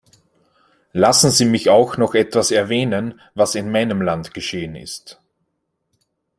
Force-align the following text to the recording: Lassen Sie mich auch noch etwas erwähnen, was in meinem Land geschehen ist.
Lassen 0.93 1.29
Sie 1.29 1.45
mich 1.45 1.69
auch 1.69 1.95
noch 1.95 2.15
etwas 2.15 2.49
erwähnen, 2.49 3.21
was 3.35 3.53
in 3.53 3.69
meinem 3.69 4.01
Land 4.01 4.33
geschehen 4.33 4.75
ist. 4.75 5.21